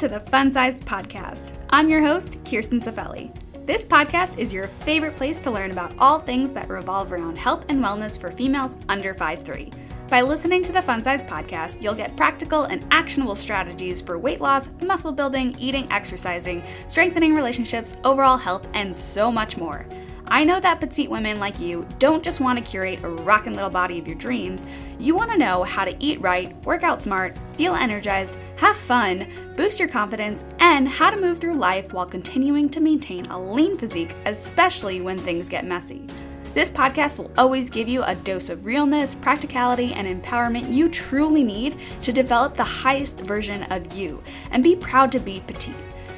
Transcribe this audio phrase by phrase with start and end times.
[0.00, 1.58] to the Fun Sized Podcast.
[1.68, 3.36] I'm your host, Kirsten Safelli.
[3.66, 7.66] This podcast is your favorite place to learn about all things that revolve around health
[7.68, 9.70] and wellness for females under 5'3.
[10.08, 14.40] By listening to the Fun Size podcast, you'll get practical and actionable strategies for weight
[14.40, 19.84] loss, muscle building, eating, exercising, strengthening relationships, overall health, and so much more.
[20.28, 23.68] I know that petite women like you don't just want to curate a rockin' little
[23.68, 24.64] body of your dreams,
[24.98, 29.26] you want to know how to eat right, work out smart, feel energized, have fun,
[29.56, 33.74] boost your confidence, and how to move through life while continuing to maintain a lean
[33.74, 36.06] physique, especially when things get messy.
[36.52, 41.42] This podcast will always give you a dose of realness, practicality, and empowerment you truly
[41.42, 45.74] need to develop the highest version of you and be proud to be petite.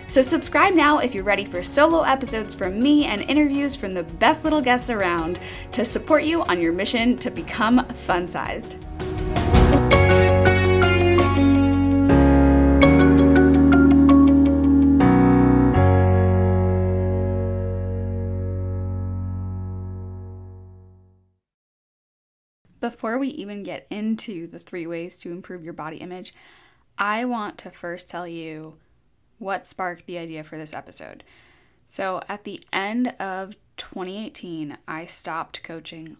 [0.09, 4.03] So, subscribe now if you're ready for solo episodes from me and interviews from the
[4.03, 5.39] best little guests around
[5.71, 8.77] to support you on your mission to become fun sized.
[23.03, 26.33] Before we even get into the three ways to improve your body image,
[26.97, 28.77] I want to first tell you
[29.41, 31.25] what sparked the idea for this episode.
[31.89, 36.17] So, at the end of 2018, I stopped coaching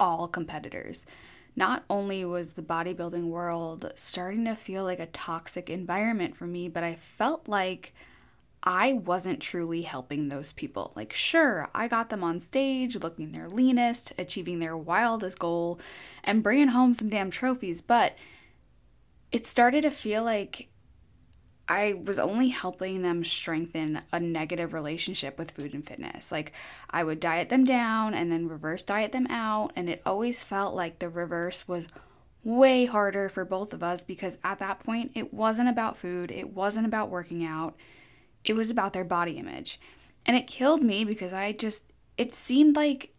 [0.00, 1.04] all competitors.
[1.54, 6.66] Not only was the bodybuilding world starting to feel like a toxic environment for me,
[6.66, 7.92] but I felt like
[8.64, 10.92] I wasn't truly helping those people.
[10.94, 15.80] Like, sure, I got them on stage looking their leanest, achieving their wildest goal,
[16.22, 18.16] and bringing home some damn trophies, but
[19.32, 20.68] it started to feel like
[21.68, 26.30] I was only helping them strengthen a negative relationship with food and fitness.
[26.30, 26.52] Like,
[26.90, 30.74] I would diet them down and then reverse diet them out, and it always felt
[30.74, 31.86] like the reverse was
[32.44, 36.50] way harder for both of us because at that point, it wasn't about food, it
[36.50, 37.74] wasn't about working out
[38.44, 39.80] it was about their body image.
[40.24, 41.84] And it killed me because I just,
[42.16, 43.12] it seemed like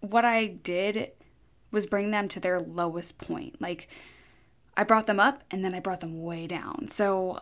[0.00, 1.12] what I did
[1.70, 3.60] was bring them to their lowest point.
[3.60, 3.88] Like,
[4.76, 6.88] I brought them up and then I brought them way down.
[6.90, 7.40] So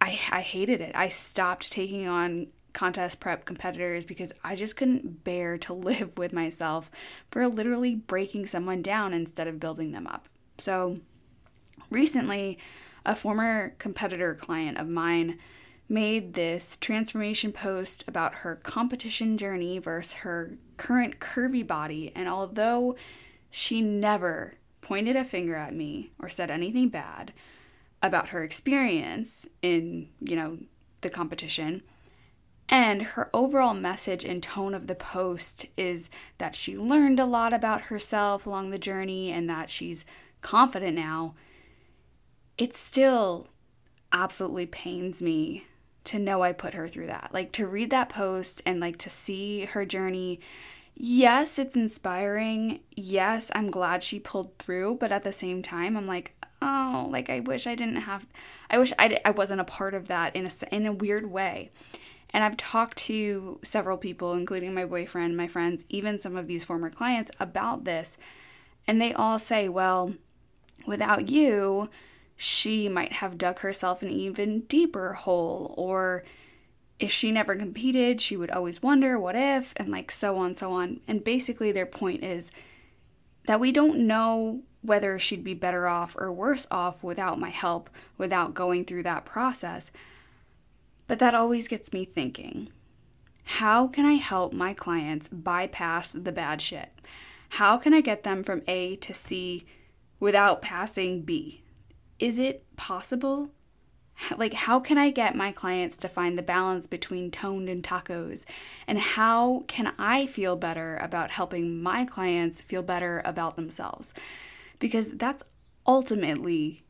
[0.00, 0.94] I, I hated it.
[0.94, 6.32] I stopped taking on contest prep competitors because I just couldn't bear to live with
[6.32, 6.90] myself
[7.30, 10.28] for literally breaking someone down instead of building them up.
[10.58, 11.00] So
[11.90, 12.58] recently,
[13.04, 15.38] a former competitor client of mine
[15.90, 22.12] made this transformation post about her competition journey versus her current curvy body.
[22.14, 22.94] And although
[23.50, 27.32] she never pointed a finger at me or said anything bad
[28.02, 30.58] about her experience in, you know,
[31.00, 31.82] the competition,
[32.68, 36.08] and her overall message and tone of the post is
[36.38, 40.04] that she learned a lot about herself along the journey and that she's
[40.40, 41.34] confident now.
[42.56, 43.48] It still
[44.12, 45.66] absolutely pains me
[46.04, 47.30] to know I put her through that.
[47.32, 50.40] Like to read that post and like to see her journey.
[50.94, 52.80] Yes, it's inspiring.
[52.94, 57.30] Yes, I'm glad she pulled through, but at the same time, I'm like, oh, like
[57.30, 58.26] I wish I didn't have
[58.70, 61.70] I wish I I wasn't a part of that in a in a weird way.
[62.32, 66.62] And I've talked to several people, including my boyfriend, my friends, even some of these
[66.62, 68.16] former clients about this,
[68.86, 70.14] and they all say, well,
[70.86, 71.90] without you,
[72.42, 76.24] she might have dug herself an even deeper hole, or
[76.98, 80.72] if she never competed, she would always wonder what if, and like so on, so
[80.72, 81.00] on.
[81.06, 82.50] And basically, their point is
[83.44, 87.90] that we don't know whether she'd be better off or worse off without my help,
[88.16, 89.90] without going through that process.
[91.06, 92.72] But that always gets me thinking
[93.44, 96.88] how can I help my clients bypass the bad shit?
[97.50, 99.66] How can I get them from A to C
[100.18, 101.60] without passing B?
[102.20, 103.50] Is it possible?
[104.36, 108.44] Like, how can I get my clients to find the balance between toned and tacos?
[108.86, 114.12] And how can I feel better about helping my clients feel better about themselves?
[114.78, 115.42] Because that's
[115.86, 116.84] ultimately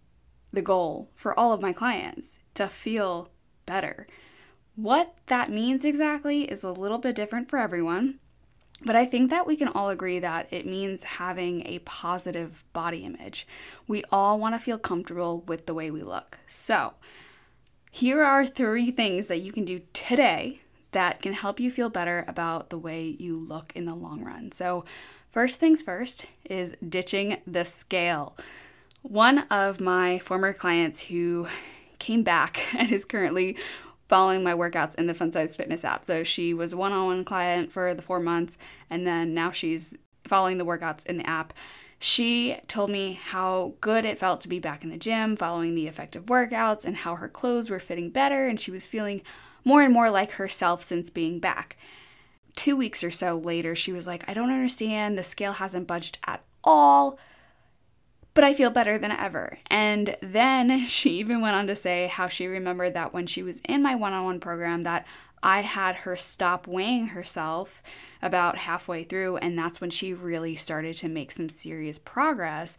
[0.53, 3.31] the goal for all of my clients to feel
[3.65, 4.09] better.
[4.75, 8.19] What that means exactly is a little bit different for everyone.
[8.83, 13.05] But I think that we can all agree that it means having a positive body
[13.05, 13.47] image.
[13.87, 16.39] We all want to feel comfortable with the way we look.
[16.47, 16.95] So,
[17.93, 20.61] here are three things that you can do today
[20.93, 24.53] that can help you feel better about the way you look in the long run.
[24.53, 24.85] So,
[25.31, 28.37] first things first is ditching the scale.
[29.03, 31.49] One of my former clients who
[31.99, 33.57] came back and is currently
[34.11, 36.05] following my workouts in the Fun Size Fitness app.
[36.05, 38.59] So she was one on one client for the four months,
[38.91, 39.97] and then now she's
[40.27, 41.53] following the workouts in the app.
[42.01, 45.87] She told me how good it felt to be back in the gym following the
[45.87, 49.23] effective workouts and how her clothes were fitting better and she was feeling
[49.65, 51.77] more and more like herself since being back.
[52.57, 55.17] Two weeks or so later, she was like, I don't understand.
[55.17, 57.17] The scale hasn't budged at all,
[58.35, 59.59] but I feel better than ever.
[59.69, 63.61] And then she even went on to say how she remembered that when she was
[63.61, 65.07] in my one on one program, that
[65.43, 67.83] I had her stop weighing herself
[68.21, 72.77] about halfway through, and that's when she really started to make some serious progress.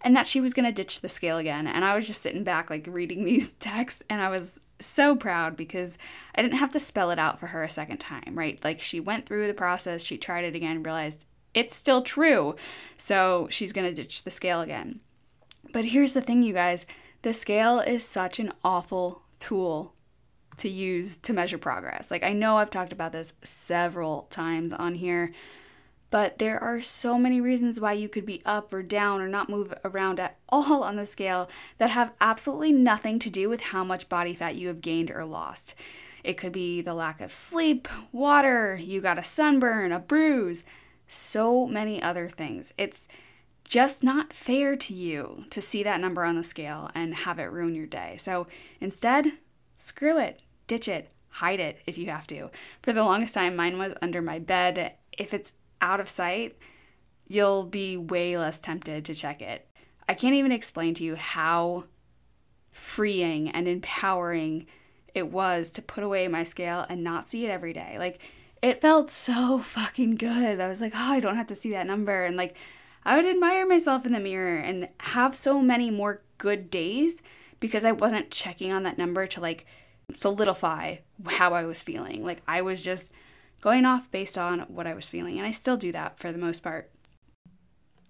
[0.00, 1.66] And that she was gonna ditch the scale again.
[1.66, 5.56] And I was just sitting back, like reading these texts, and I was so proud
[5.56, 5.98] because
[6.34, 8.62] I didn't have to spell it out for her a second time, right?
[8.62, 11.24] Like she went through the process, she tried it again, realized
[11.58, 12.56] it's still true.
[12.96, 15.00] So she's gonna ditch the scale again.
[15.72, 16.86] But here's the thing, you guys
[17.22, 19.92] the scale is such an awful tool
[20.58, 22.10] to use to measure progress.
[22.10, 25.32] Like, I know I've talked about this several times on here,
[26.10, 29.48] but there are so many reasons why you could be up or down or not
[29.48, 33.84] move around at all on the scale that have absolutely nothing to do with how
[33.84, 35.74] much body fat you have gained or lost.
[36.24, 40.64] It could be the lack of sleep, water, you got a sunburn, a bruise,
[41.08, 42.72] so many other things.
[42.78, 43.08] It's
[43.64, 47.44] just not fair to you to see that number on the scale and have it
[47.44, 48.16] ruin your day.
[48.18, 48.46] So
[48.80, 49.32] instead,
[49.76, 52.50] screw it ditch it, hide it if you have to.
[52.82, 54.94] For the longest time, mine was under my bed.
[55.10, 56.56] If it's out of sight,
[57.26, 59.66] you'll be way less tempted to check it.
[60.08, 61.84] I can't even explain to you how
[62.70, 64.66] freeing and empowering
[65.14, 67.96] it was to put away my scale and not see it every day.
[67.98, 68.20] Like,
[68.62, 70.60] it felt so fucking good.
[70.60, 72.24] I was like, oh, I don't have to see that number.
[72.24, 72.56] And like,
[73.04, 77.22] I would admire myself in the mirror and have so many more good days
[77.60, 79.66] because I wasn't checking on that number to like
[80.12, 80.96] solidify
[81.26, 82.24] how I was feeling.
[82.24, 83.10] Like I was just
[83.60, 85.38] going off based on what I was feeling.
[85.38, 86.90] And I still do that for the most part.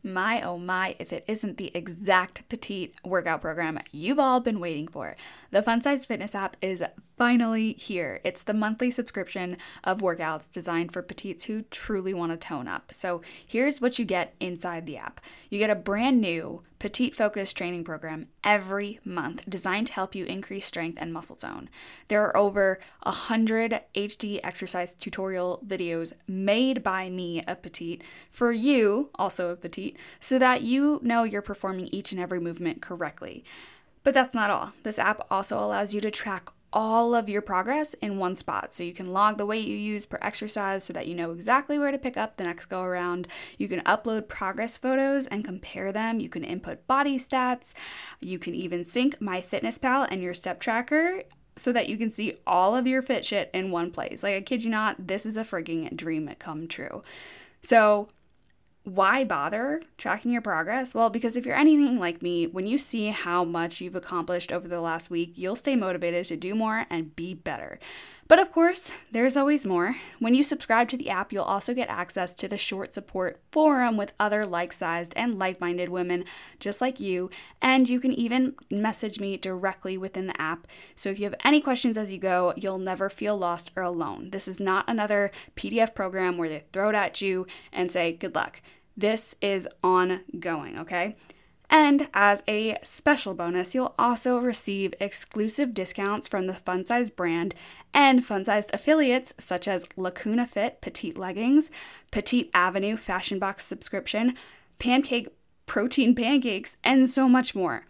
[0.02, 4.88] My oh my, if it isn't the exact petite workout program you've all been waiting
[4.88, 5.16] for.
[5.50, 6.82] The Fun Size Fitness app is
[7.18, 8.20] finally here.
[8.22, 12.94] It's the monthly subscription of workouts designed for petites who truly want to tone up.
[12.94, 15.20] So here's what you get inside the app
[15.50, 20.24] you get a brand new petite focused training program every month designed to help you
[20.26, 21.68] increase strength and muscle tone.
[22.06, 29.10] There are over 100 HD exercise tutorial videos made by me, a petite, for you,
[29.16, 33.44] also a petite, so that you know you're performing each and every movement correctly.
[34.04, 34.72] But that's not all.
[34.84, 38.74] This app also allows you to track all of your progress in one spot.
[38.74, 41.78] So you can log the weight you use per exercise so that you know exactly
[41.78, 43.28] where to pick up the next go around.
[43.56, 46.20] You can upload progress photos and compare them.
[46.20, 47.74] You can input body stats.
[48.20, 51.22] You can even sync MyFitnessPal and your step tracker
[51.56, 54.22] so that you can see all of your fit shit in one place.
[54.22, 57.02] Like I kid you not, this is a freaking dream come true.
[57.62, 58.08] So
[58.88, 60.94] why bother tracking your progress?
[60.94, 64.66] Well, because if you're anything like me, when you see how much you've accomplished over
[64.66, 67.78] the last week, you'll stay motivated to do more and be better.
[68.28, 69.96] But of course, there's always more.
[70.18, 73.96] When you subscribe to the app, you'll also get access to the short support forum
[73.96, 76.26] with other like sized and like minded women
[76.60, 77.30] just like you.
[77.62, 80.66] And you can even message me directly within the app.
[80.94, 84.28] So if you have any questions as you go, you'll never feel lost or alone.
[84.28, 88.34] This is not another PDF program where they throw it at you and say, good
[88.34, 88.60] luck.
[88.98, 91.14] This is ongoing, okay?
[91.70, 97.54] And as a special bonus, you'll also receive exclusive discounts from the Fun Size brand
[97.94, 101.70] and fun sized affiliates such as Lacuna Fit Petite Leggings,
[102.10, 104.34] Petite Avenue Fashion Box subscription,
[104.80, 105.28] Pancake
[105.66, 107.86] Protein Pancakes, and so much more.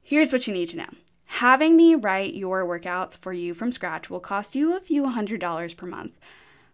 [0.00, 0.90] Here's what you need to know.
[1.24, 5.40] Having me write your workouts for you from scratch will cost you a few hundred
[5.40, 6.12] dollars per month.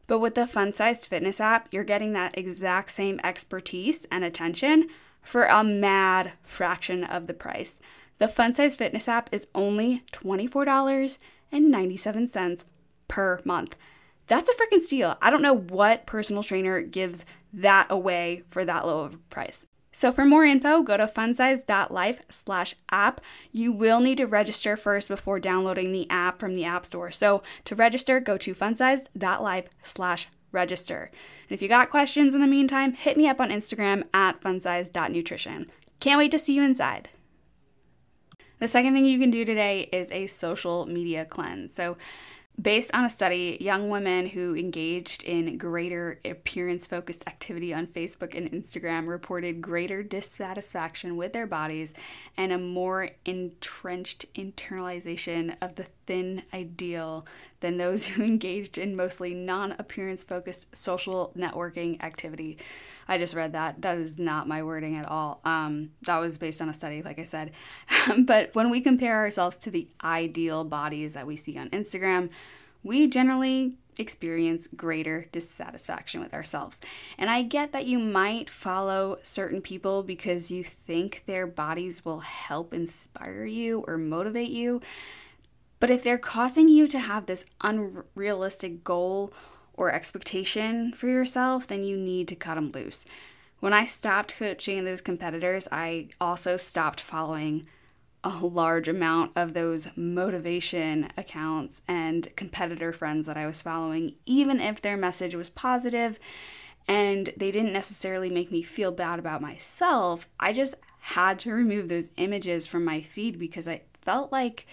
[0.07, 4.89] But with the Fun Sized Fitness app, you're getting that exact same expertise and attention
[5.21, 7.81] for a mad fraction of the price.
[8.19, 12.65] The Fun Size Fitness app is only $24.97
[13.09, 13.77] per month.
[14.29, 15.17] That's a freaking steal.
[15.21, 19.67] I don't know what personal trainer gives that away for that low of a price.
[19.97, 23.23] So for more info, go to funsized.life slash app.
[23.51, 27.11] You will need to register first before downloading the app from the App Store.
[27.11, 31.11] So to register, go to funsized.life slash register.
[31.49, 35.69] And if you got questions in the meantime, hit me up on Instagram at funsized.nutrition.
[35.99, 37.09] Can't wait to see you inside.
[38.59, 41.73] The second thing you can do today is a social media cleanse.
[41.73, 41.97] So
[42.61, 48.35] Based on a study, young women who engaged in greater appearance focused activity on Facebook
[48.35, 51.93] and Instagram reported greater dissatisfaction with their bodies
[52.35, 57.27] and a more entrenched internalization of the thin ideal
[57.61, 62.59] than those who engaged in mostly non appearance focused social networking activity.
[63.09, 63.83] I just read that.
[63.83, 65.41] That is not my wording at all.
[65.45, 67.53] Um, that was based on a study, like I said.
[68.19, 72.31] but when we compare ourselves to the ideal bodies that we see on Instagram,
[72.83, 76.81] we generally experience greater dissatisfaction with ourselves.
[77.17, 82.21] And I get that you might follow certain people because you think their bodies will
[82.21, 84.81] help inspire you or motivate you.
[85.79, 89.33] But if they're causing you to have this unrealistic goal
[89.75, 93.05] or expectation for yourself, then you need to cut them loose.
[93.61, 97.67] When I stopped coaching those competitors, I also stopped following
[98.25, 104.61] a large amount of those motivation accounts and competitor friends that I was following, even
[104.61, 106.19] if their message was positive
[106.89, 110.29] and they didn't necessarily make me feel bad about myself.
[110.41, 114.67] I just had to remove those images from my feed because I felt like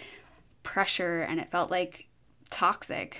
[0.64, 2.08] pressure and it felt like
[2.50, 3.18] toxic,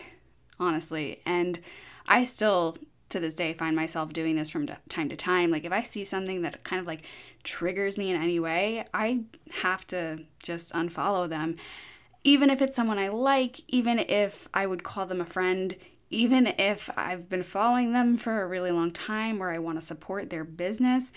[0.60, 1.22] honestly.
[1.26, 1.60] And
[2.08, 2.78] I still
[3.14, 5.52] to this day find myself doing this from time to time.
[5.52, 7.04] Like if I see something that kind of like
[7.44, 9.24] triggers me in any way, I
[9.62, 11.56] have to just unfollow them.
[12.26, 15.76] Even if it's someone I like, even if I would call them a friend,
[16.10, 19.86] even if I've been following them for a really long time or I want to
[19.86, 21.12] support their business,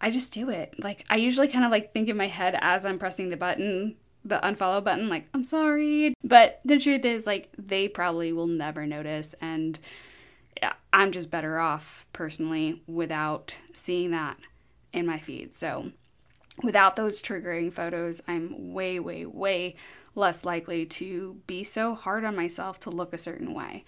[0.00, 0.74] I just do it.
[0.78, 3.96] Like I usually kind of like think in my head as I'm pressing the button,
[4.24, 6.14] the unfollow button, like, I'm sorry.
[6.22, 9.34] But the truth is, like, they probably will never notice.
[9.40, 9.78] And
[10.92, 14.36] I'm just better off personally without seeing that
[14.92, 15.54] in my feed.
[15.54, 15.92] So,
[16.62, 19.76] without those triggering photos, I'm way, way, way
[20.14, 23.84] less likely to be so hard on myself to look a certain way.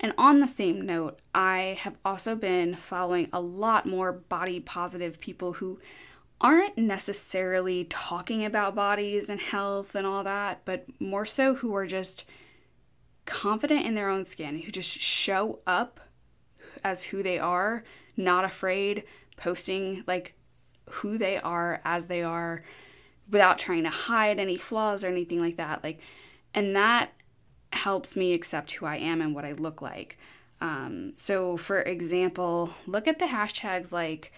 [0.00, 5.20] And on the same note, I have also been following a lot more body positive
[5.20, 5.80] people who
[6.40, 11.86] aren't necessarily talking about bodies and health and all that, but more so who are
[11.86, 12.24] just
[13.24, 16.00] confident in their own skin, who just show up
[16.82, 17.84] as who they are,
[18.16, 19.04] not afraid,
[19.36, 20.34] posting like
[20.90, 22.62] who they are as they are
[23.30, 25.82] without trying to hide any flaws or anything like that.
[25.82, 26.00] Like,
[26.52, 27.12] and that
[27.72, 30.18] helps me accept who I am and what I look like.
[30.60, 34.32] Um, so, for example, look at the hashtags like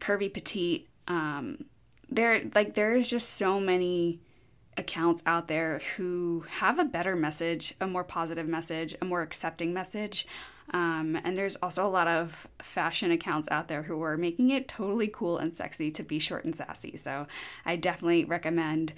[0.00, 0.88] curvy petite.
[1.08, 1.66] Um,
[2.08, 4.20] there, like, there is just so many
[4.76, 9.72] accounts out there who have a better message, a more positive message, a more accepting
[9.72, 10.26] message.
[10.72, 14.66] Um, and there's also a lot of fashion accounts out there who are making it
[14.66, 16.96] totally cool and sexy to be short and sassy.
[16.96, 17.26] So
[17.64, 18.94] I definitely recommend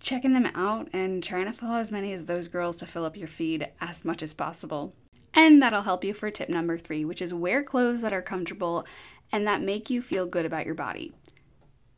[0.00, 3.16] checking them out and trying to follow as many as those girls to fill up
[3.16, 4.94] your feed as much as possible.
[5.34, 8.86] And that'll help you for tip number three, which is wear clothes that are comfortable
[9.32, 11.12] and that make you feel good about your body.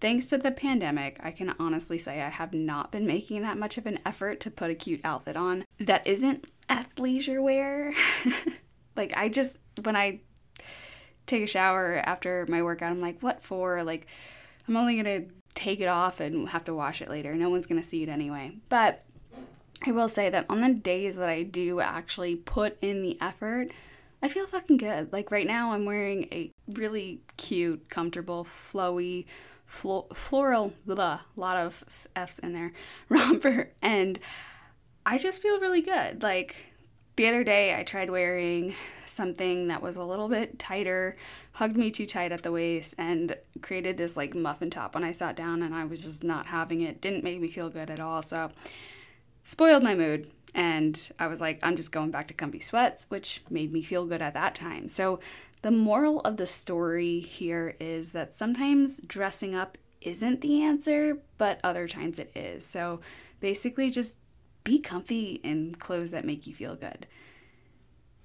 [0.01, 3.79] Thanks to the pandemic, I can honestly say I have not been making that much
[3.79, 7.95] of an effort to put a cute outfit on that isn't athleisure wear.
[8.97, 10.21] like I just when I
[11.27, 13.83] take a shower after my workout, I'm like, what for?
[13.83, 14.07] Like
[14.69, 17.35] I'm only gonna take it off and have to wash it later.
[17.35, 18.53] No one's gonna see it anyway.
[18.69, 19.03] But
[19.87, 23.71] I will say that on the days that I do actually put in the effort,
[24.23, 25.13] I feel fucking good.
[25.13, 29.27] Like right now, I'm wearing a really cute, comfortable, flowy,
[29.67, 32.73] flo- floral, a lot of F's in there,
[33.09, 34.19] romper, and
[35.05, 36.23] I just feel really good.
[36.23, 36.57] Like
[37.17, 41.17] the other day, I tried wearing something that was a little bit tighter,
[41.53, 45.13] hugged me too tight at the waist, and created this like muffin top when I
[45.13, 47.01] sat down, and I was just not having it.
[47.01, 48.23] Didn't make me feel good at all.
[48.23, 48.51] So,
[49.43, 50.31] spoiled my mood.
[50.57, 54.07] And I was like, I'm just going back to comfy sweats, which made me feel
[54.07, 54.89] good at that time.
[54.89, 55.21] So,
[55.61, 61.61] the moral of the story here is that sometimes dressing up isn't the answer, but
[61.63, 62.65] other times it is.
[62.65, 63.01] So,
[63.39, 64.17] basically, just
[64.65, 67.07] be comfy in clothes that make you feel good.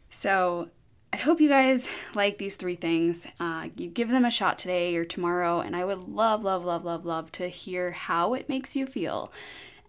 [0.09, 0.69] So,
[1.11, 3.27] I hope you guys like these three things.
[3.41, 6.85] Uh, you give them a shot today or tomorrow, and I would love, love, love,
[6.85, 9.33] love, love to hear how it makes you feel.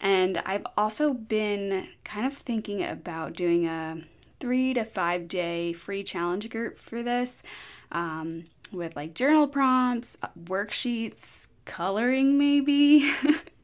[0.03, 4.03] And I've also been kind of thinking about doing a
[4.41, 7.45] three to five day free challenge group for this
[7.93, 13.09] um, with like journal prompts, uh, worksheets, coloring maybe.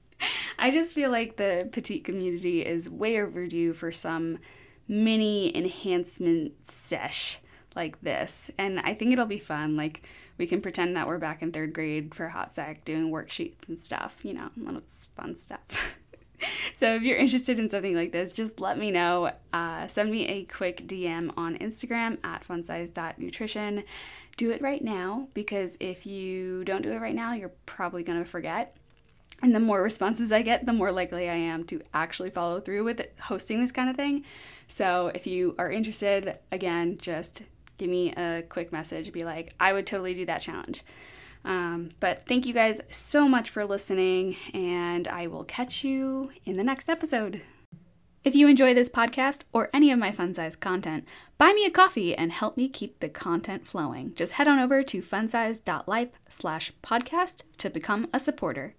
[0.59, 4.39] I just feel like the petite community is way overdue for some
[4.87, 7.39] mini enhancement sesh
[7.75, 8.51] like this.
[8.59, 9.77] And I think it'll be fun.
[9.77, 10.03] Like,
[10.37, 13.81] we can pretend that we're back in third grade for Hot Sec doing worksheets and
[13.81, 14.83] stuff, you know, little
[15.17, 15.97] fun stuff.
[16.75, 19.33] so if you're interested in something like this, just let me know.
[19.53, 23.85] Uh, send me a quick DM on Instagram at funsized.nutrition.
[24.37, 28.19] Do it right now because if you don't do it right now, you're probably going
[28.19, 28.77] to forget.
[29.41, 32.83] And the more responses I get, the more likely I am to actually follow through
[32.85, 34.25] with it, hosting this kind of thing.
[34.67, 37.43] So if you are interested, again, just
[37.79, 39.13] give me a quick message.
[39.13, 40.83] Be like, I would totally do that challenge.
[41.45, 46.55] Um, but thank you guys so much for listening, and I will catch you in
[46.55, 47.43] the next episode.
[48.25, 51.07] If you enjoy this podcast or any of my fun size content,
[51.39, 54.15] buy me a coffee and help me keep the content flowing.
[54.15, 58.75] Just head on over to funsized.life slash podcast to become a supporter.